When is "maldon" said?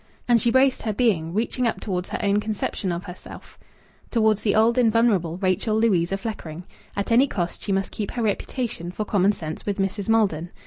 10.09-10.49